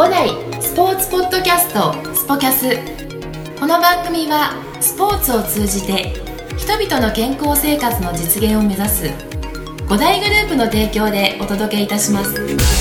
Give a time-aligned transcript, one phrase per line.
[0.00, 0.30] 五代
[0.62, 2.74] スポーツポッドキャストスポキャス。
[3.60, 6.14] この番組はスポーツを通じて
[6.56, 9.10] 人々の健康生活の実現を目指す
[9.90, 12.79] 五大グループの提供でお届けいたします。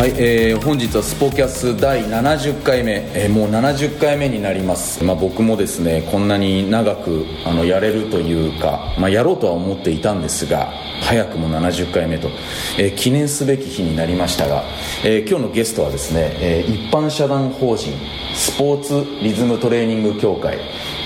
[0.00, 10.72] はい、えー本日はスポキャス第70回目、えーもう70回目になります、まあ、僕もですねこんなに長くあのやれるというか、まあ、やろうとは思っていたんですが
[11.02, 12.30] 早くも70回目と、
[12.78, 14.64] えー記念すべき日になりましたが、
[15.04, 17.92] えー今日のゲストはですね、えー一般社団法人
[18.34, 20.60] スポーツリズムトレーニング協会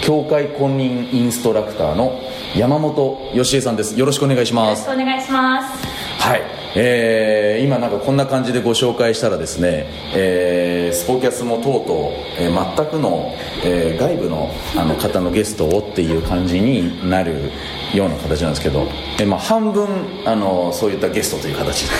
[0.05, 2.21] 協会公認インストラクターの
[2.55, 3.99] 山本義恵さんです。
[3.99, 4.87] よろしくお願いします。
[4.87, 5.85] よろしくお願いします。
[6.21, 17.51] はい、えー今なんかこんな感じでご紹介したらですね、えースポキャスもとうとう、えー全くの、えー外部のあの方のゲストをっていう感じになる
[17.95, 18.87] ような形なんですけど、
[19.19, 19.87] えーまあ、半分
[20.27, 21.95] あのそういったゲストという形で。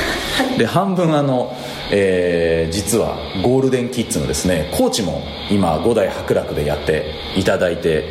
[0.59, 1.57] で半分あの、
[1.91, 8.05] えー実はゴールデンキッズのですねコーチも今五代伯楽でやっていただいて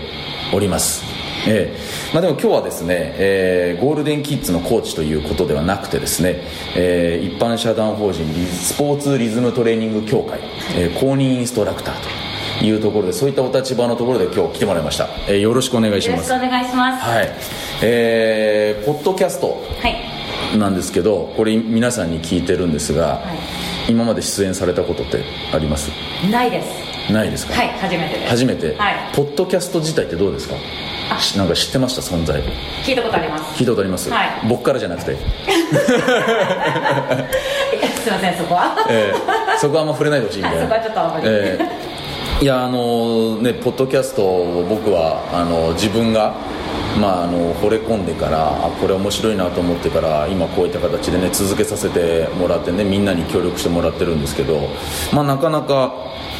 [0.53, 1.12] おります
[1.45, 1.77] ええ。
[2.13, 6.41] まあ、でも今日はですね、えーゴールデンキッズのコーチということではなくてですね、
[6.75, 10.39] えー一般社団法人リスポーツリズムトレーニング協会、
[10.77, 16.30] えー公認インストラクターというところでそういったお立場のところで今日来てもらいました、えーよろしくお願いします。
[16.31, 17.03] よろしくお願いします。
[17.03, 17.30] はい。
[17.81, 20.58] えーポッドキャストはい。
[20.58, 23.23] なんですけどこれ皆さんに聞いてるんですが、
[23.89, 25.89] 今まで出演されたことってあります？
[26.31, 27.11] ないです。
[27.11, 27.53] ないですか？
[27.53, 28.30] はい初めてです。
[28.30, 28.95] 初めて、はい。
[29.16, 30.55] ポッドキャスト自体ってどうですか？
[31.37, 32.01] なんか知ってました？
[32.01, 32.41] 存在。
[32.83, 33.43] 聞いたことあります。
[33.55, 34.29] 聞いたことあります、はい。
[34.47, 35.19] 僕からじゃなくて、 す
[38.09, 38.75] いませんそこは。
[38.89, 41.23] えーそこはあんま触れないでほしいみたそこはちょっとあんまり。
[41.27, 41.93] えー
[42.41, 46.33] いやあのねポッドキャストを僕はあの自分が
[46.99, 54.69] まあ、あの惚れ込んでからあこれ面白いなと思ってから今こういった形でね続けさせてもらってねみんなに協力してもらってるんですけど、
[55.11, 55.93] まあ、なかなか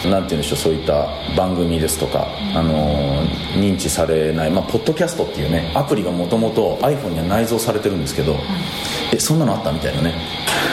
[0.06, 3.24] なんて言うんでしょうそういった番組ですとか、あの
[3.56, 8.35] 認知されない、まあ、ポッドキャストっていうねアプリがもともと iPhone には内蔵されてるんですけど、
[9.14, 10.14] えそんなのあったみたいなね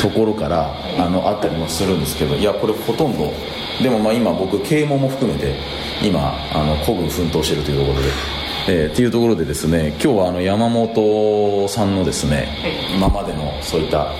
[0.02, 3.32] ところからあのあったりもするんですけどいやこれほとんど
[3.80, 5.54] でもまあ今僕啓蒙も含めて
[6.02, 8.39] 今あの孤軍奮闘しているというところで。
[8.68, 12.96] えーっていうところでですね今日はあの山本さんのですね、はい。
[12.96, 14.12] 今までのそういった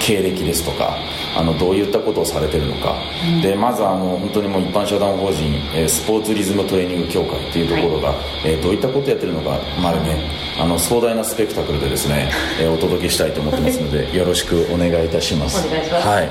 [0.00, 0.96] 経歴ですとか
[1.36, 2.94] あのどういったことをされてるのか、
[3.42, 8.14] でまずあの本当にもう一般社団法人、えースポーツリズムトレーニング協会っていうところが、
[8.44, 12.30] えーどういったことをやってるのかまでねあの壮大なスペクタクルでですね、
[12.60, 15.66] えーお届けしたいと思ってますので よろしくお願いいたします。
[15.68, 16.30] はい、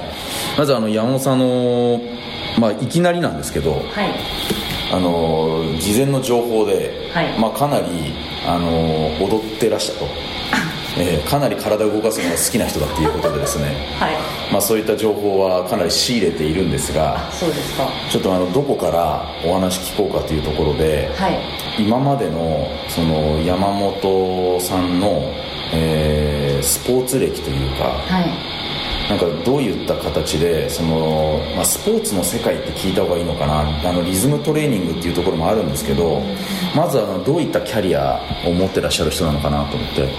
[0.58, 2.02] まずあの山本さんの、
[2.60, 3.82] まあ、いきなりなんですけどはい
[4.92, 7.40] あの事前の情報で、はい。
[7.40, 7.88] まあ、かなり
[8.48, 10.06] あの踊ってらしたと、
[10.98, 13.66] えーかなり体を動かすのが好きな人だっていうことでですね、
[14.00, 14.16] はい。
[14.52, 17.88] まあ、そういった情報はかなり仕入れているんですがそうですか。
[18.10, 21.40] ちょっとあのどこからお話聞こうかというところで、はい。
[21.78, 25.24] 今までのその山本さんの、
[25.74, 26.36] えー
[26.66, 28.32] スポーツ歴というかはい
[29.10, 36.22] なんかどういった形でその、まあ、スポーツの世界って聞いた方がいいのかなあのリズムトレーニングっていうところもあるんですけど
[36.76, 40.02] まずあのどういったキャリアを持ってらっしゃる人なのかなと思って。
[40.02, 40.12] はい。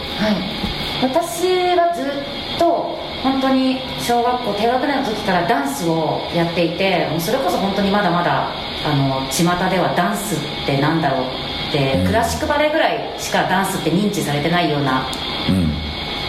[1.03, 8.51] 私はずっと本当に小学校低学年の時からダンスをやっていてもうそれこそ本当にまだまだ
[8.85, 11.27] あの巷ではダンスってなんだろう
[11.69, 12.07] って、うん。
[12.07, 15.07] クラシックバレエぐらいしかダンスって認知されてないような
[15.51, 15.66] うん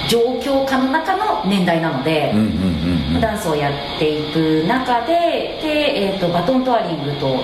[0.07, 3.21] 状況下の中の年代なので、うんうんうんうん。
[3.21, 7.37] ダンスをやっていく中でで、えー、とバトントワリングと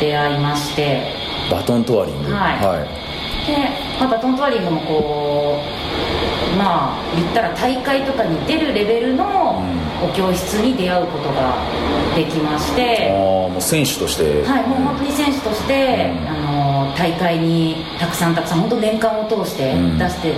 [0.00, 1.02] 出会いまして。
[1.50, 2.32] バトントワリング？
[2.32, 2.54] は
[2.84, 3.46] い。
[3.46, 3.56] で、
[3.98, 5.58] まあ、バトントワリングもこ
[6.52, 9.62] うまあ言ったら大会とかに出るレベルの
[10.04, 11.56] お教室に出会うことが
[12.14, 14.42] できまして、ああもう選手として。
[14.44, 16.28] はい、もう本当に選手として、うん。
[16.28, 16.34] あ
[16.88, 19.98] の大会にたくさんたくさん本当年間を通してうん。
[19.98, 20.34] 出して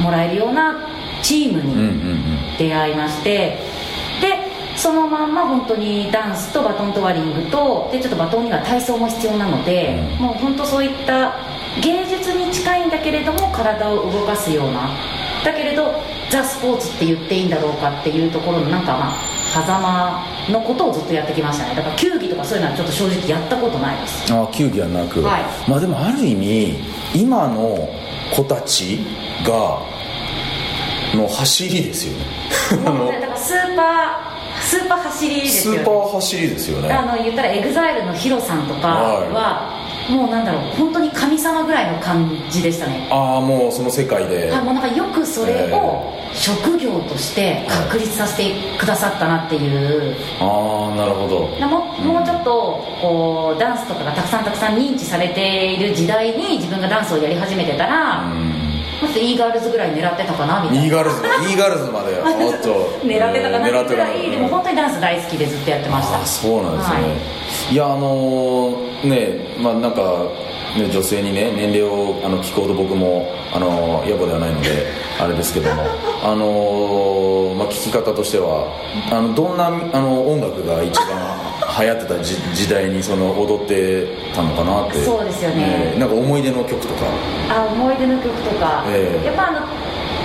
[0.00, 0.86] もらえるような
[1.22, 3.58] チームに出会いまして、
[4.20, 10.24] でそのまんま本当にダンスとバトントワリングとでちょっとバトンには体操も必要なので、うん。
[10.26, 11.34] もう本当そういった
[11.82, 14.90] 芸術に近いんだけれども体を動かすような
[15.44, 15.92] だけれど
[16.30, 21.74] ザ・スポーツって言っていいんだろうかっていうところのなんかまあ狭間のことをずっとやってきましたね。
[21.74, 24.32] だから球技とかそういうのはちょっと正直やったことないです。
[24.32, 25.42] ああ球技はなく、はい。
[25.68, 26.76] まあでもある意味
[27.14, 27.88] 今の
[28.34, 28.98] 子たち
[29.42, 29.80] が
[31.18, 32.24] の走りですよね。
[32.86, 34.28] あのスーパー
[34.60, 35.78] スーパー走りですよね。
[35.78, 36.92] スーパー走りですよね。
[36.92, 39.78] あの言ったらエグザイルのヒロさんとかは、
[40.08, 43.06] もうなんだろう本当に神様ぐらいの感じでしたね。
[43.10, 44.50] ああもうその世界で。
[44.50, 51.56] はいもうなんかよくそれを職業として確立させてくださったなっていう、ああなるほど。
[51.58, 58.57] でももうちょっとこうダンスとかがたくさんたくさん認知されている時代に自分がダンスをやり始めてたら、うん
[59.00, 60.84] もし e ガールズぐらい狙ってたかなみたいな。
[60.84, 61.16] e ガールズ
[61.52, 62.98] e ガールズまで おっと。
[63.04, 66.26] 狙ってたかな狙ってぐらい、たでも本当にダンス大好きでずっとやってました。
[66.26, 67.00] そうなんですね、、は
[67.70, 70.02] いやあのーねまあなんか
[70.76, 74.68] ね、女性にね年齢をあの聞くほど僕もあの野暮ではないので
[75.18, 75.82] あれですけども。
[76.22, 78.66] あのーまあ、聞き方としては
[79.10, 81.06] あのどんなあの音楽が一番
[81.78, 85.04] 流行ってた時時代にその踊ってたのかなって。
[85.04, 85.94] そうですよね。
[85.98, 87.06] なんか思い出の曲とか。
[87.50, 89.26] あ思い出の曲とか、ええ。
[89.26, 89.66] やっぱあの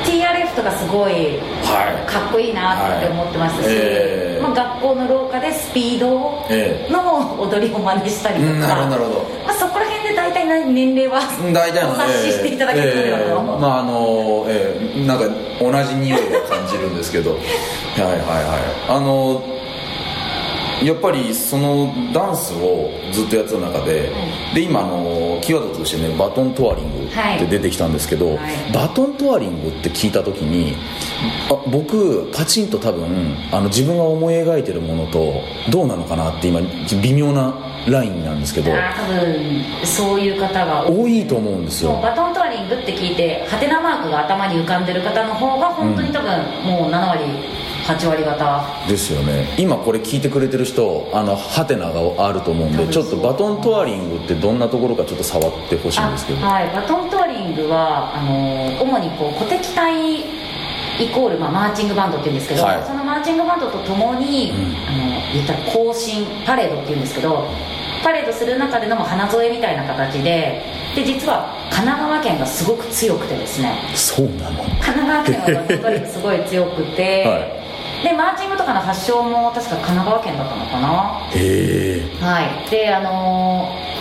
[0.04, 2.12] TRF とかすごいはい。
[2.12, 3.76] かっこいいなって思ってますし、はい。
[3.76, 4.42] ええ。
[4.42, 11.22] まあ、学校の廊下でスピードえの踊りを真似したりとか、うんなるほどまあ、そこら辺で大体何年齢は
[11.54, 13.62] 大体のお察ししていただけるのではええ。
[13.62, 15.26] まああのええなんか
[15.62, 17.32] 同じ匂いを感じるんですけど。
[17.96, 18.98] はいはいはい。
[18.98, 19.53] あの
[20.86, 24.12] やっぱりそのダンスをずっとやってた中で、
[24.54, 28.72] で今あのキーワードとしてねバトントワリングって出てきたんですけど、はい。
[28.72, 30.76] バトントワリングって聞いた時に
[31.50, 35.42] あ僕パチンと多分あの自分が思い描いてるものと
[35.72, 36.62] どうなのかなって今
[37.02, 37.54] 微妙な
[37.88, 41.24] ラインなんですけど多分そういう方が多い。
[41.28, 42.00] と思うんですよ。
[42.02, 46.30] バトントワリングって聞いてハテナマークが頭に浮かんでる方の方が本当に多分
[46.64, 47.24] もう7割
[47.84, 48.88] 8割方。
[48.88, 49.54] ですよね。
[49.58, 56.46] 今これ聞いてくれてる人あのハテナがあると思うんでちょっとバトントワリングってどんなところかちょっと触ってほしいんですけど。
[56.46, 56.68] あはい。
[56.74, 60.20] バトントワリングはあの主にこう鼓笛隊
[61.00, 62.84] イコール、まあ、マーチングバンドっていうんですけど、はい。
[62.86, 64.52] そのマーチングバンドとともに、
[64.88, 67.48] あの言ったら行進パレードっていうんですけど
[68.04, 70.62] パレードする中でのも花添えみたいな形で
[70.96, 73.76] で実は神奈川県がすごく強くてですね。
[73.96, 74.64] そうなの？
[74.64, 77.63] 神奈川県はすごい強くて、 はい
[78.04, 81.22] でマーチングとかの発祥も確か神奈川県だったのかな。
[81.34, 82.24] へえ。
[82.24, 82.70] はい。
[82.70, 83.94] であのー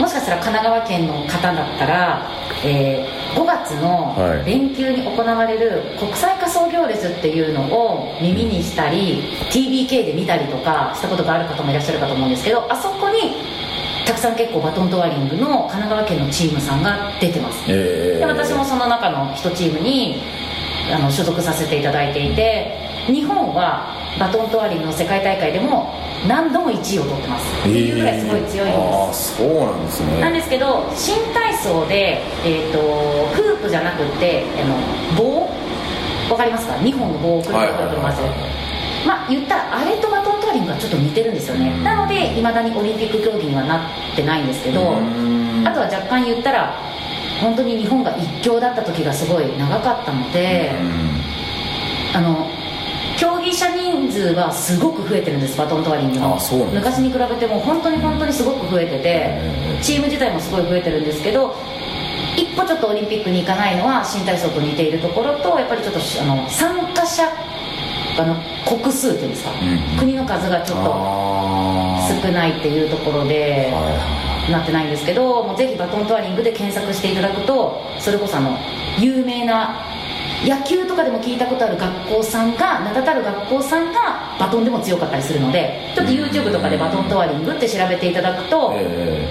[0.00, 2.30] もしかしたら神奈川県の方だったら、
[2.64, 4.44] えー5月のはい。
[4.46, 13.34] 連休に行われる国際仮装行列っていうのを耳にしたり TBK で見たりとかしたことがある方もいらっしゃるかと思うんですけどあそこに
[14.06, 17.64] たくさん結構バトントワリングの神奈川県のチームさんが出てます。
[17.68, 18.16] え。
[18.18, 20.22] で私もその中の一チームに
[20.92, 25.94] あの所属させていただいていて日本はバトントワリングの世界大会でも
[26.28, 27.60] 何度も1位を取ってます。
[27.60, 30.20] っていうぐらいすごい強いんああです、そうなんですね。
[30.20, 32.78] なんですけど新体操で、えー、と
[33.34, 34.76] フープじゃなくってあの
[35.16, 35.48] 棒？
[36.30, 38.20] わかりますか？2本の棒をくるくるくるくる回す
[39.06, 41.70] まあ言ったらあれとバトントワリングはちょっと似てるんですよね。
[41.70, 41.84] うん。
[41.84, 45.66] なのでいまだにオリンピック競技にはなってないんですけどうん。
[45.66, 46.76] あとは若干言ったら
[47.40, 50.72] 本当に日本が一強だった時がすごい長かったので
[52.14, 52.50] あの
[54.08, 56.38] 人数はすごく増えてるんですバトントワリングの。
[56.72, 59.40] 昔に比べても本当に本当にすごく増えてて
[59.76, 61.54] うんチーム自体もすごい増えてるんですけど
[62.36, 67.24] 一歩ちょっとオリンピックに行かないのは新体操と似ているところとやっぱりちょっとあの参加者
[68.18, 68.34] あの
[68.66, 69.54] 国数っていうんですか、う
[69.94, 73.72] ん国の数がちょっとあ少ないっていうところで、
[74.50, 78.56] なってないんですけどもうぜひバトントワリングで検索していただくとそれこそあの
[78.98, 79.84] 有名な
[80.46, 89.26] 野球とかでも聞いたことある学校さんが名だたる学校さんがバトンでも強かったりするのでちょっと YouTube とかでバトントワリングって調べていただくと、え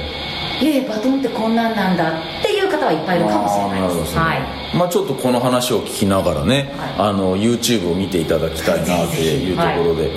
[0.61, 0.77] え。
[0.79, 4.17] えバトンってこんなんなんだっていう方はいっぱいいるかもしれないです。
[4.17, 4.75] あーはい。
[4.75, 10.11] まあちょっとこの話を聞きながらね、はあの YouTube を見ていただきたいなっていうところで、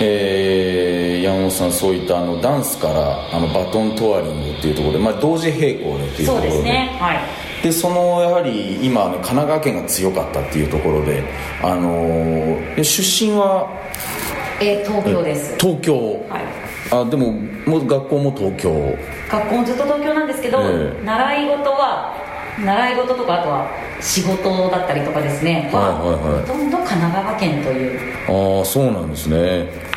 [0.00, 6.50] えー山本さんそういったあのダンスからあのバトントワリングっていうところで、まあ、同時並行でっていうところで。
[6.50, 6.96] そうですね。
[7.00, 11.24] はいでそのやはり今、ね、神奈川県が強かったっていうところで、
[11.62, 13.68] あのーで出身は
[14.60, 15.56] えー東京です。
[15.58, 15.94] 東京、
[16.28, 16.44] はい。
[16.90, 17.32] あでも
[17.66, 18.96] もう学校も東京。
[19.30, 21.04] 学校もずっと東京なんですけど、ええ。
[21.04, 22.14] 習い事は
[22.64, 23.66] 習い事とかあとは
[24.00, 25.68] 仕事だったりとかですね。
[25.72, 26.46] は、はいはいはい。
[26.46, 28.00] ほとんど神奈川県という。
[28.58, 29.87] ああそうなんですね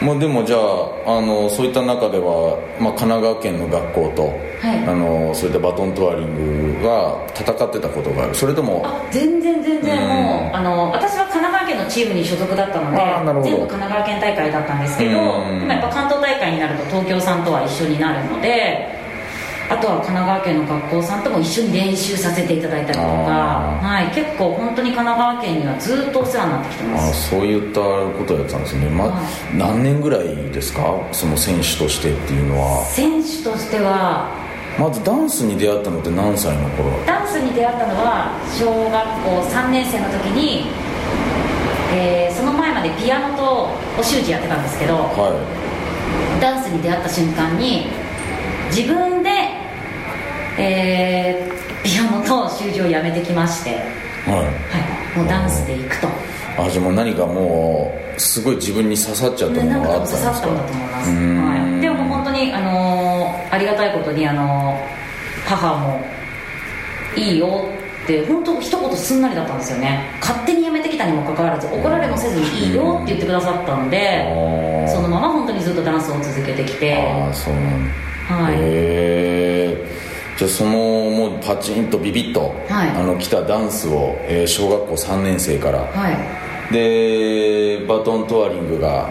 [0.00, 4.22] まあでもじゃああのそういった中では、まあ、神奈川県の学校と、
[4.60, 4.84] はい。
[4.86, 8.34] あのそういったバトントワリングが戦ってたことがある。
[8.34, 12.98] それともあ全然全然もう、うんあの私は神奈川県のチームに所属だったので
[13.48, 15.60] 全部神奈川県大会だったんですけど、うん。
[15.60, 18.97] でもやっぱ関東大会になると東京さんとは一緒になるので
[19.70, 27.10] あとは神奈川県の学校さんとも一緒に練習させていただいたりとか、はい、結構本当に神奈川県にはずっとお世話になってきてます。
[27.10, 29.56] あそういったことをやってたんですね、まはい。
[29.56, 30.96] 何年ぐらいですか？
[31.12, 32.84] その選手としてっていうのは。
[32.86, 34.32] 選手としては
[34.78, 36.88] まずダンスに出会ったのって何歳の頃？
[37.04, 40.64] ダンスに出会ったのは小学校3年生の時に、
[41.92, 45.34] えーその前までピアノとお習字やってたんですけどは
[46.40, 47.86] ダンスに出会った瞬間に
[48.70, 49.07] 自分で、
[50.58, 53.74] えーピアノと習字をやめてきまして、い
[54.30, 54.40] はい。
[54.40, 54.42] は
[55.14, 56.08] い、もうダンスで行くと。
[56.58, 60.32] あじゃあもう何かもうすごい自分に刺さっちゃったものがあったんですか？
[60.32, 61.02] 分刺さったんだと思いま
[61.76, 66.00] す、でも本当に、あのーありがたいことに、あのー母も
[67.16, 67.64] いいよ
[68.04, 70.00] って本当一言すんなりだったんですよね。
[70.20, 74.24] 勝手にやめてきたにもかかわらず怒られもせずにいいよって言ってくださったので
[74.92, 77.00] そのまま本当にずっとダンスを続けてきて。
[77.00, 77.88] ああそうなん
[78.28, 78.34] だ。
[78.34, 78.54] はい。
[78.54, 79.97] へえ
[80.38, 82.90] じゃあそのもうパチンとビビッと、はい。
[82.90, 85.80] あの来たダンスを、えー小学校3年生から。
[85.80, 86.10] は
[86.70, 86.72] い。
[86.72, 89.08] でバトントワリングが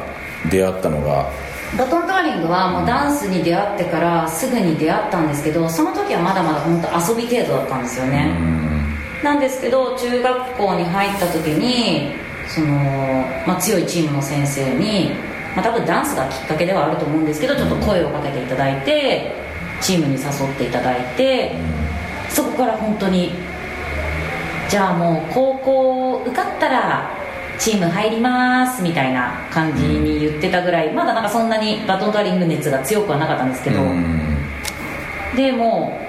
[0.50, 1.30] 出会ったのが
[1.78, 8.96] バトントワリングはもうダンスに出会ってからすぐに出会ったんですけどその時はまだまだ本当遊び程度だったんですようね、ん。
[9.24, 12.14] なんですけど中学校に入った時に
[12.48, 12.68] その、
[13.48, 15.10] まあ、強いチームの先生に、
[15.56, 19.34] まあ、多分ダンスがきっかけではあると思うんですけどちょっと声をかけていただいて
[19.82, 20.20] チームに誘
[20.54, 21.56] っていただいて
[22.30, 23.32] そこから本当に
[24.70, 27.18] じゃあもう高校受かったら
[27.58, 34.38] チーム入りますみたいな感じに言ってたぐらいまだなんかそんなにバトントワリング熱が強くはなかったんですけど、うん。
[35.36, 36.00] でも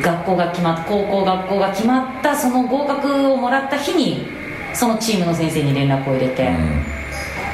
[0.00, 4.26] う学校が決まっ高校学校が決まったその合格をもらった日に
[4.74, 6.54] そのチームの先生に連絡を入れて、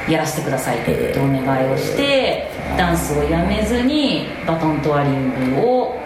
[0.09, 6.01] やらせてくださいってお願いをしてダンスをやめずにバトントワリングを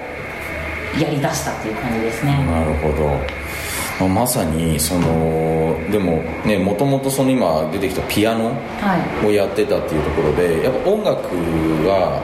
[0.99, 4.09] やりだしたっていう感じですね、なるほど。
[4.09, 9.27] まさにそのでもねもともとその今出てきたピアノはい。
[9.27, 11.19] をやってたっていうところでやっぱ音楽
[11.85, 12.23] が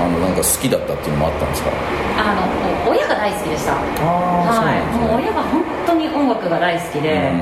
[0.00, 1.70] あのなんか好きだったっていうのもあったんですか？
[2.18, 2.34] あ
[2.86, 3.74] のお親が大好きでした。
[3.74, 3.80] は
[4.76, 4.96] い。
[4.96, 7.32] もう親が本当に音楽が大好きで、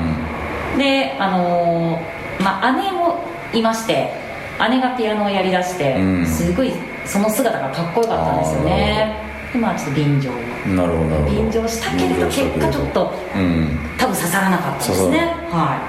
[0.77, 3.19] であのーまあ姉も
[3.53, 4.11] いまして
[4.69, 6.25] 姉がピアノをやりだして、うん。
[6.25, 6.71] すごい
[7.05, 9.27] その姿がかっこよかったんですよね。
[9.53, 10.31] でまあちょっと便乗。
[10.31, 11.29] うんなるほど。
[11.29, 13.79] 便乗したけれど結果ちょっとうん。
[13.97, 15.19] 多分刺さらなかったですね。
[15.19, 15.81] 刺は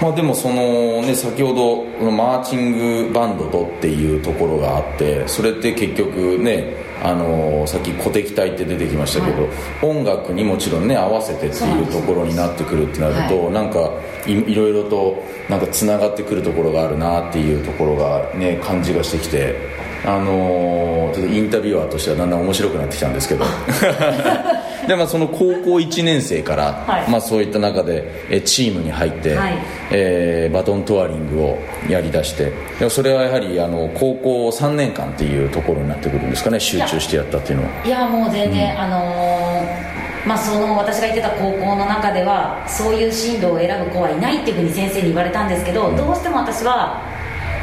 [0.00, 1.54] まあでもそのね先ほ
[2.00, 9.48] どマーチングバンドとっていうところがあってそれって結局ねあのさっき鼓笛隊って出てきましたけど、は
[9.82, 13.90] 音楽にもちろんね合わせてっていうところになってくるってなると、なんか
[14.26, 19.56] いいろいろとなんかつながってくるところがあるなっていうところがね感じがしてきて
[20.04, 23.44] あのーちょっとインタビュアーとしてはだんだん面白くなってきたんですけど
[24.86, 27.10] でまあその高校1年生から、はい。
[27.10, 29.58] まあ、そういった中でえチームに入って、はい。
[29.90, 37.84] えーバトントワリングをやりだしてでもそれはやはりあの高校3年間っていうところになってくるんですかね集中してやったっていうのは。
[37.84, 47.00] いやもう全然、あのーまあその私が行ってた高校の中ではそういう進路を選ぶ子はいないっていうふうに先生に言われたんですけど、どうしても私は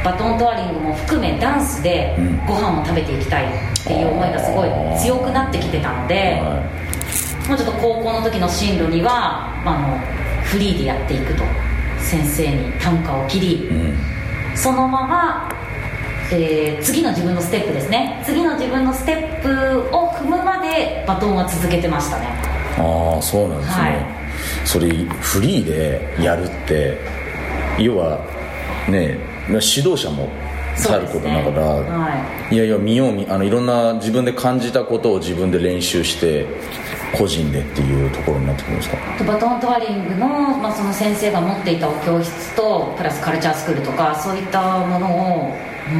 [0.05, 2.45] バトントワリングも含めダンスでうん。
[2.45, 6.63] ご飯も食べていきたいっていう思いがすごい強くなってきてたので、は
[7.47, 11.43] もうちょっと高校の時の進路には、まあ、あのフリーでやっていくと。
[12.03, 13.97] 先生に単価を切りいうん。
[14.55, 15.49] そのまま、
[16.31, 18.21] えー次の自分のステップですね。
[18.25, 22.27] 次の自分のステップを踏むまでバトンは続けてましたね。
[22.77, 24.05] ああそうなんですね、はい。
[24.65, 26.97] それフリーでやるって
[27.79, 28.19] 要は
[28.89, 30.29] ね指導者も
[30.75, 32.55] さることながら、はい。
[32.57, 36.45] やいや見よう見あのいろんな自分で感じたことを自分で練習して
[37.17, 38.97] 個人でっていうところになってくるんですか？
[38.97, 40.27] い、バトントワリングの,、
[40.57, 45.09] まあその先生が持っていたお教室とプラスカルチャースクールとかそういったものを
[45.49, 45.55] も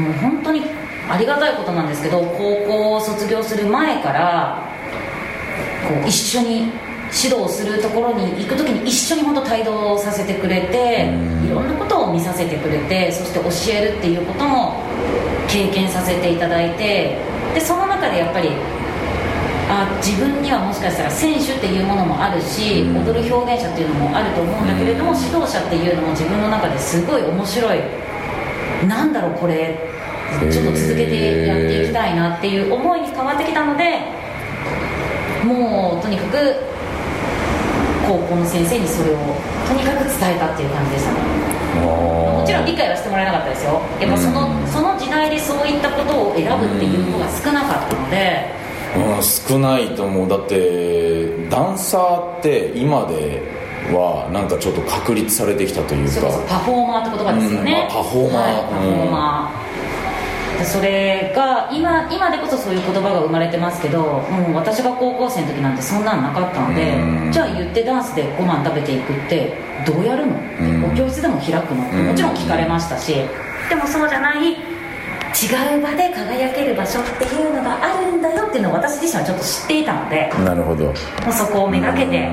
[0.09, 0.61] う本当に
[1.09, 4.63] ありがたいことなんですけど高校を卒業する前から
[5.87, 6.71] こう一緒に
[7.13, 11.47] 指導するところに行く時に一緒に本当帯同させてくれてうん。
[11.47, 14.81] いろんなことを見させてくれてそして教えるっていうことも
[15.47, 17.17] 経験させていただいて
[17.53, 18.49] でその中でやっぱり
[19.69, 23.05] あ自分にはもしかしたら選手っていうものもあるし、うん。
[23.05, 27.79] 踊る表現者っていうのもあると思うんだけれども、指導者っていうのも自分の中ですごい面白い
[28.87, 29.77] なんだろうこれ
[30.51, 33.99] ちょっと続けてやっていきたいなっていう思いに変わってきたので
[35.43, 36.73] もうとにかく
[38.07, 39.17] 高校の先生にそれを
[39.67, 41.19] とにかく伝えたっていう感じでしたね。
[41.81, 43.81] ももちろん理解はしてもらえなかったですよ。
[43.99, 44.67] やっぱその,、うん。
[44.67, 48.63] その時代でそういったことを選ぶっていう子が少なかったので。
[48.95, 50.29] うん、少ないと思う。
[50.29, 53.41] だってダンサーって今で
[53.91, 56.27] はなんかちょっと確立されてきたというか。
[56.47, 58.43] パフォーマーって言葉ですよね、うんまあパフォーマー。
[58.43, 59.82] はい、パフォーマー、で
[60.65, 67.31] それが今今でこそそういう言葉が生まれてますけど、うん、私が高校生の時なんてそんなんなかったので、うん。
[67.31, 69.53] じゃあ言ってダンスでご飯食べていくって
[69.85, 70.85] どうやるの、うん。
[70.85, 71.85] お教室でも開くの？
[71.85, 73.13] ってもちろん聞かれましたし、
[73.69, 74.55] でもそうじゃない違
[75.77, 80.85] う場で輝ける場所っていうのがあるんだよっていうのを私自身はちょっと知っていたのでなるほど。
[80.85, 82.29] もうそこをめがけて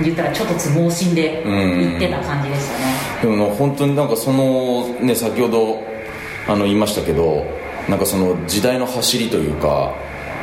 [0.00, 2.84] 言ったらちょっとつ盲信で言ってた感じでしたね。
[3.22, 5.91] でもね本当になんかそのね先ほど
[6.48, 7.46] あの言いましたけど
[7.88, 9.94] なんかその時代の走りというか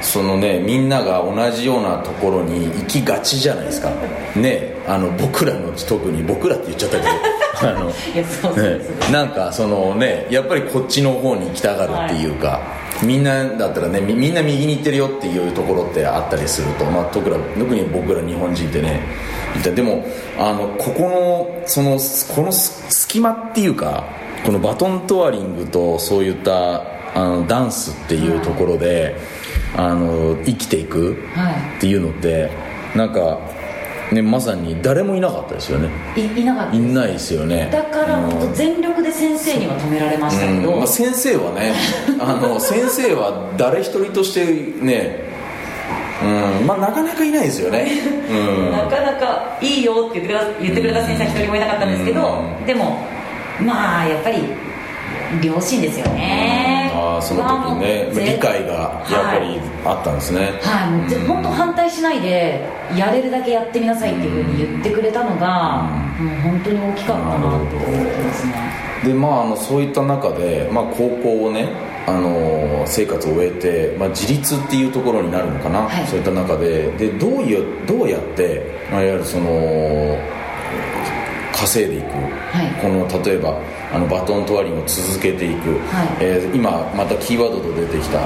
[0.02, 3.92] そのねみんなが同じようなところに行きがちじゃないですか。
[4.36, 7.10] ねあの僕らの特に僕らって言っちゃったけど。
[7.62, 7.92] あの
[9.12, 12.62] なんかそのねやっぱりこっちの方に行きたがるっていうか、
[13.04, 19.02] みんなだったらねみみんな右に行ってるよっていうところってあったりすると、まあ、特ら特に僕ら日本人ってね
[19.64, 20.06] でも
[20.38, 22.00] あのここのその
[22.34, 24.06] このす隙間っていうか
[24.46, 26.84] このバトントワリングとそういった
[27.16, 29.16] あのダンスっていうところで、
[29.76, 32.50] あの生きていくはっていうのって
[32.96, 33.40] なんか、
[34.12, 35.90] ね、まさに誰もいなかったですよね。
[36.16, 37.70] いいいなかったいないですよね。
[37.72, 41.74] だからうん本当全力で先生には止められましたけど、うんまあ、先生はね
[42.20, 44.46] あの先生は誰一人として
[44.84, 45.30] ね
[46.24, 47.88] うんまあなかなかいないですよね、
[48.30, 48.34] う
[48.70, 52.66] ん、なかなかいいよって言ってくれた言ってくれた先生は一人もいなかったんですけど、うん。
[52.66, 53.00] でも
[53.66, 54.44] まあやっぱり
[55.42, 61.28] 両親ですよね、ああその時にねまあ理解がやっぱりあったんですね、はい、もうぜうん。
[61.28, 65.84] 本当反対しないでやれるだけやってみなさいっていうふうに言ってくれたのが、
[66.20, 67.78] もう本当に大きかったなと思って
[68.24, 68.54] ますね。
[69.06, 71.70] でまああのそういった中で、まあ、高校をね
[72.08, 76.08] あの生活を終えて、まあ、自立っていうところになるのかな、はい。
[76.08, 76.92] そういった中で。
[76.98, 80.18] でどういうどうやって、まあ、いわゆるその
[81.60, 82.10] 稼いでいく、い。
[82.82, 83.58] この例えば
[83.94, 86.08] あのバトントワリングを続けていく、はい。
[86.22, 88.20] えー今またキーワードと出てきた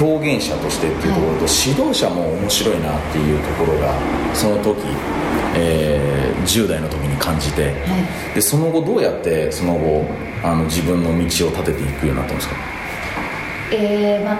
[0.00, 3.94] 表現者としてっていうところと、指導者も面白いなっていうところが
[4.34, 4.78] その時、
[5.56, 7.70] えー10代の時に感じて、は
[8.34, 10.06] でその後どうやってその後
[10.42, 12.54] あの自分の道を立てていくようになったんですか？
[13.72, 14.38] えーまあ、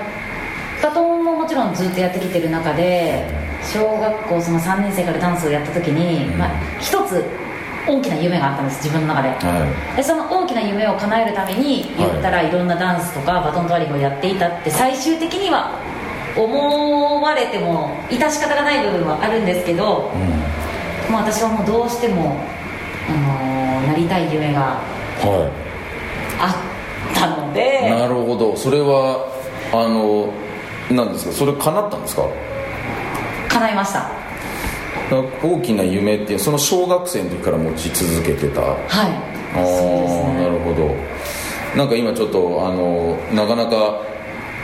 [0.83, 3.27] バトンももちろんずっとやってきてる中で
[3.63, 6.39] 小学校その3年生からダンスをやった時に、うん。
[6.39, 7.23] まあ、一つ
[7.91, 9.29] 大きな夢があったんです自分の中で。
[9.31, 15.73] はでその大きな夢を叶えるために言ったらいろんなダンスとかバトントワリングをやっていたって最終的には
[16.37, 21.13] 思われても致し方がない部分はあるんですけど、い、うん。
[21.13, 22.37] もう私はもうどうしても、
[23.09, 25.51] あのーなりたい夢がは
[26.39, 26.55] あ
[27.13, 27.91] ったのい、で。
[27.91, 28.55] なるほど。
[28.57, 29.27] それは
[29.73, 30.33] あの
[30.95, 31.33] なんですか？
[31.33, 32.23] それ叶ったんですか？
[33.49, 34.20] 叶いました
[35.11, 38.61] 大きな夢っていうその小学生の時から持ち続けてた。
[38.61, 38.81] あはい。
[39.55, 40.95] あーなるほど。
[41.77, 44.01] なんか今ちょっとあのなかなか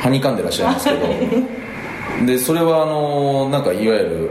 [0.01, 1.07] はにかんでらっしゃいますけど。
[2.27, 4.31] でそれはあのなんかいわゆる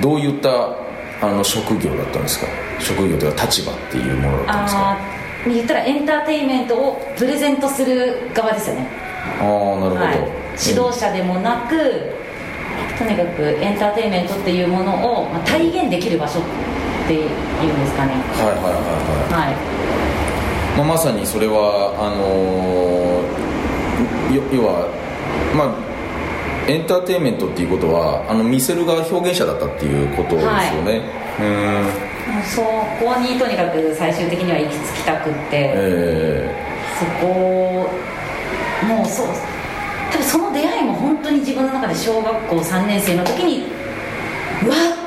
[0.00, 0.76] どういった
[1.22, 2.46] あの職業だったんですか？
[2.78, 4.96] 職業というか立場っていうものだったんですか？
[5.46, 8.86] 言ったらエンターテインメントをプレゼントする側ですよね。
[9.40, 10.16] ああなるほど、はい、
[10.58, 11.74] 指導者でもなく、
[13.00, 16.42] とにかくエンターテインメントっていうものを、まあ、体現できる場所っ
[17.08, 17.26] ていうん
[17.80, 18.12] ですかね。
[18.12, 19.48] はいはいはいはい。
[19.48, 20.76] はい。
[20.76, 23.50] まあ、まさにそれはあのー
[24.34, 24.86] よ要は
[25.56, 31.02] まあエンターテインメントっていうことはあの見せる側表現者だったっていうことですよね、
[31.38, 35.72] うーんもうそこにとにかく最終的には行き着きたくって。
[35.74, 36.54] え。
[37.00, 37.90] そこ
[38.86, 39.26] もうそう
[40.12, 43.64] 多分その出会いも本当に自分の中で小学校3年生の時に
[44.66, 45.00] うわっ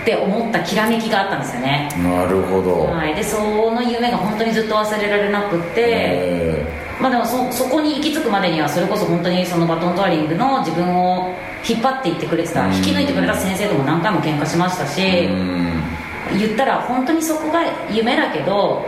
[0.00, 1.88] って思ったきらめきがあったんですよね。
[1.92, 6.66] ー、なるほど、はい、でその夢が本当にずっと忘れられなくて、え
[7.00, 11.34] まあでもそそこに行き着くまでにはそれこそ本当にそのバトントワリングの自分を
[11.68, 12.74] 引っ張っていってくれてた、うん。
[12.74, 16.38] 引き抜いてくれた先生とも何回も喧嘩しましたし、ーうん。
[16.38, 18.86] 言ったら本当にそこが夢だけど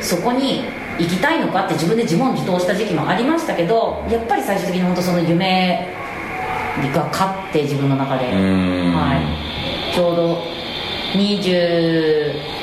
[0.00, 0.64] そこに
[0.98, 6.03] 行きたいのかって自分で自問自答した時期もありましたけどやっぱり最終的に本当その夢
[6.92, 8.92] が勝って自分の中で、うん。
[8.94, 10.42] はい、ちょうど
[11.14, 12.54] 20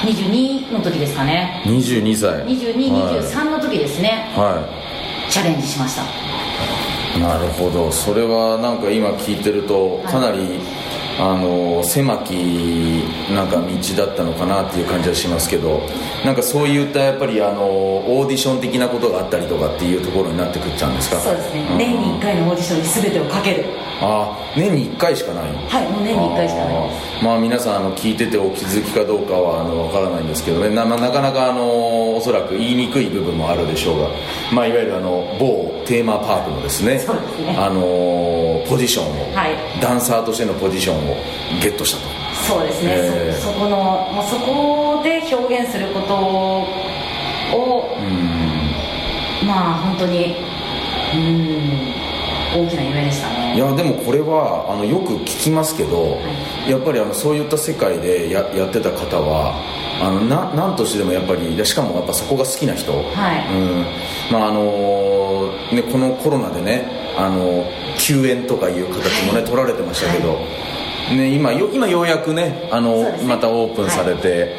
[0.00, 1.62] 22の時ですかね。
[1.66, 2.44] 22歳。
[2.46, 4.66] 2223の時ですね、は
[5.28, 6.02] チャレンジしました。
[7.16, 7.92] いなるほど。
[7.92, 10.60] それはなんか今聞いてるとかなり、
[11.22, 12.32] あの狭き
[13.30, 15.82] なんか道だったのかなっていう感じはしますけど
[16.24, 21.20] なんかそういったやっぱりあのオーディション的なことがあったりとかっていうところになってくっちゃうんですか？
[21.20, 23.64] そうですね、年に1回のオーディションに全てをかける。
[24.02, 26.90] あ年に1回しかないはいもう年に1回しかない
[27.22, 30.70] まあ皆さんあの聞いててお気づきかどうかはあのわからないんですけどね。
[30.74, 34.08] ななかなかあのおそらく言いにくい部分もあるでしょうが、
[34.54, 37.54] まあ、いわゆるあの某テーマパークのですねそうですね。
[37.58, 37.82] あの
[38.66, 39.54] ポジションを、はい。
[39.82, 41.09] ダンサーとしてのポジションを
[41.62, 42.08] ゲットしたと。
[42.48, 43.40] そうですね、えー。
[43.40, 43.76] そそこの
[44.12, 48.02] もうそこで表現することをう
[49.44, 49.46] ん。
[49.46, 50.36] まあ本当に
[51.14, 52.10] うん
[52.52, 53.54] 大きな夢でしたね。
[53.54, 56.18] いやでもこれはあのよく聞きますけど、
[56.68, 59.54] やっぱりあのそういった世界でややってた方は
[60.00, 63.02] あのな何としてでもやっぱりでしかもやっぱそこが好きな人、はい。
[63.54, 63.84] うん。
[64.32, 67.64] まああのね、このコロナでねあの
[67.98, 70.38] 休園とかいう形もね、取られてましたけど、
[71.10, 73.22] ね、今よ今ようやくねあのね。
[73.24, 74.54] またオープンされて、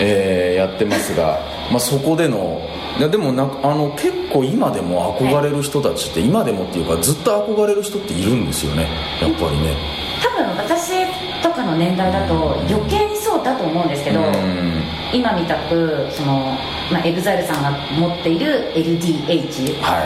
[0.00, 2.60] えーやってますが、まあ、そこでの
[2.98, 8.88] いやでもなあの結構今でも憧れる人たちって、今でもっていうかずっと憧れる人っているんですよね
[9.20, 9.76] やっぱりね。
[10.22, 14.82] 多分私とかの年代だと余計にそうだと思うんですけど、うん。
[15.12, 16.56] 今みたくその、
[16.90, 20.00] まあ、EXILE さんが持っている LDH は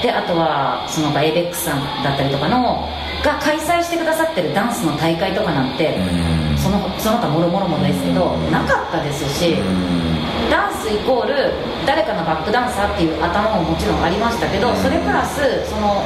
[0.00, 0.02] い。
[0.02, 2.88] であとはその ABEX さんだったりとかの
[3.22, 6.58] が開催してくださってるダンスの大会とかなんて、うん。
[6.58, 8.50] そのその他もろもろもですけど、うん。
[8.50, 10.50] なかったですし、うん。
[10.50, 11.52] ダンスイコール
[11.86, 14.76] 誰かのバックダンサーっていう頭ももちろんありましたけど、うん。
[14.76, 16.02] それプラスその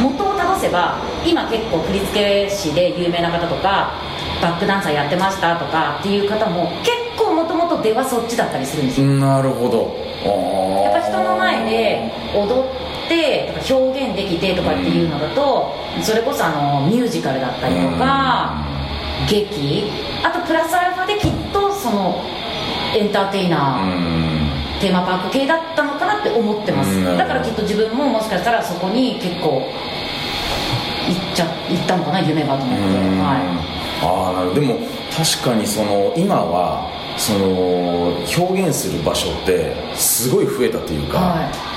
[0.00, 3.94] 元をたどせば今結構振付師で有名な方とか
[4.40, 9.06] バックダンサーやってましたとかっていう方も結構もともと出はそっちだったりするんですよ。
[9.06, 9.94] なるほど。
[10.82, 12.64] やっぱ人の前で踊
[13.06, 18.64] ってとか表現できてとかっていうのだと、それこそあのミュージカルだったりとか、
[19.28, 19.90] 劇
[20.24, 22.22] あとプラスアルファできっとその
[22.94, 24.32] エンターテイナー、うん。
[24.82, 29.62] テーマパーク系だったのかなって思ってます、だからきっと自分ももしかしたらそこに結構
[31.06, 33.18] 行っちゃ行ったのかな夢がと思って、うん。
[33.20, 33.36] は
[34.02, 34.78] ああでも
[35.14, 41.71] 確かにその今はその表現する場所ってすごい増えたというい、か、はい、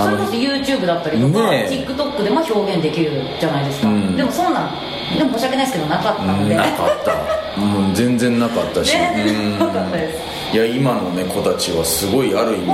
[0.00, 1.86] あのそれこそ YouTube だったりとか、ねえ。
[1.86, 4.16] TikTok でも表現できるじゃないですか、うん。
[4.16, 4.70] でもそんなん
[5.16, 6.54] でも申し訳ないですけどなかったので。
[6.54, 7.12] なかった、
[7.60, 8.92] うん、全然なかったし。
[8.92, 10.24] 全然なかったです。
[10.24, 12.66] うんいや今の、ね、子たちはすごいある意味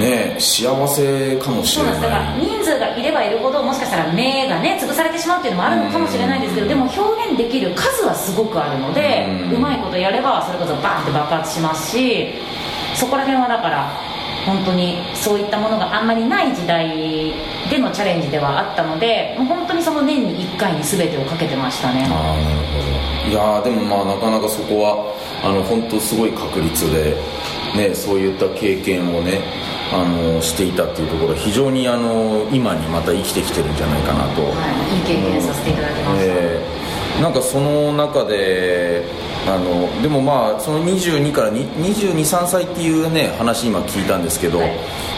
[0.00, 2.02] ね幸せかもしれなんです。
[2.02, 9.56] だから人数がいればいるほどもしかしたら目がね潰されてしまうっていうのもあるのかもしれないですけどでも表現できる数はすごくあるのでうん。
[9.56, 12.32] うまいことやればそれこそバーンって爆発しますし
[12.94, 13.92] そこら辺はだから
[14.46, 17.34] 本当にそういったものがあんまりない時代
[17.68, 22.06] でのチャレンジではあったのでもう本当にその年に1回に全てをかけてましたね。
[22.08, 22.78] ああなるほ
[23.24, 23.30] ど。
[23.30, 27.16] いやーでもまあなかなかそこはあの本当すごい確率で、
[27.76, 29.42] ね、そういった経験をね
[29.92, 34.50] あのしていたっていうところ非常にあの今にまた生きてきてるんじゃないかなと、は
[34.92, 36.86] い、いい経験させていただきました、えー
[37.20, 39.02] なんかその中で
[39.48, 44.70] あのでもまあその22から223歳っていうね話今聞いたんですけど、はい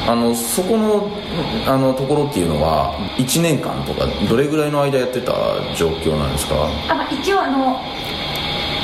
[0.08, 1.10] あのそこの
[1.66, 5.32] あのところっていうのは1年間とかどれぐらいの間やってた
[5.76, 6.54] 状況なんですか？
[6.88, 7.76] あまあ、一応あの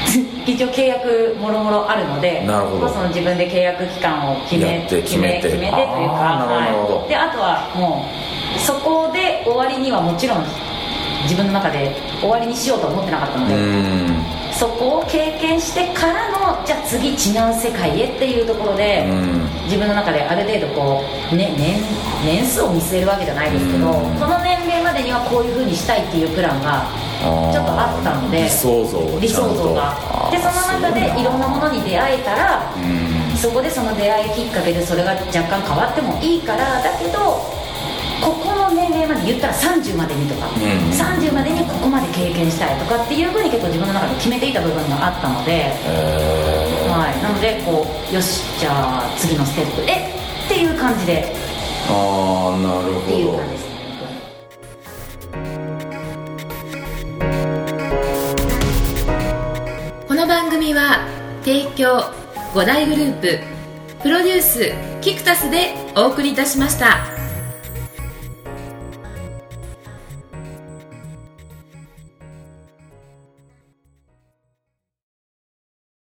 [0.47, 2.81] 一応契約もろもろあるのでなるほど。
[2.83, 5.49] まあその自分で契約期間を決めて決めて。
[5.49, 5.75] 決めてというか
[6.45, 8.05] はい、であとはも
[8.55, 10.45] うそこで終わりにはもちろん
[11.23, 17.17] 自分の中で終わりにしようとは思ってなかったのうで、んそこを経験してからのじゃあ次違う
[17.53, 19.45] 世界へっていうところで、うん。
[19.65, 21.81] 自分の中である程度こう、ね、年
[22.25, 24.15] 年数を見据えるわけじゃないですけど、うん。
[24.15, 26.87] この年齢までにはこういうふうにしたいっていうプランが
[27.21, 30.31] ちょっとあったので理想像を理想像が。
[30.31, 33.37] でその中でいろんなものに出会えたらうん。
[33.37, 37.19] そこでその出会いきっかけでそれが若干変わってもいいからだけど
[38.23, 40.63] ここの年齢まで言ったら30までにとか、うん。
[40.91, 46.75] 30までにここまで経験したいとかっていうふうに結構自分の中で決めていた部分があったので、えー。
[46.95, 51.35] はい、なのでこうよしじゃあ次のステップへっていう感じで
[51.89, 53.65] ああなるっていうほど感じです
[60.07, 61.05] この番組は
[61.45, 61.99] 提供
[62.55, 63.41] 5大グループ
[64.03, 67.14] プロデュースキクタスでお送りいたしました。